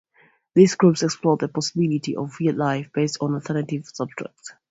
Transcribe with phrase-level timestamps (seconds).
[0.55, 4.53] These groups explored the possibility of "weird life" based on alternative substrates.